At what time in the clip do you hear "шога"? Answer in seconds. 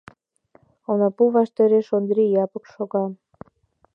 2.73-3.05